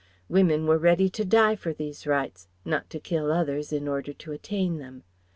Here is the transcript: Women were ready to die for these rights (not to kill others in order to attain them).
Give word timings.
Women 0.29 0.65
were 0.65 0.79
ready 0.79 1.11
to 1.11 1.23
die 1.23 1.55
for 1.55 1.73
these 1.75 2.07
rights 2.07 2.47
(not 2.65 2.89
to 2.89 2.99
kill 2.99 3.31
others 3.31 3.71
in 3.71 3.87
order 3.87 4.13
to 4.13 4.31
attain 4.31 4.79
them). 4.79 5.03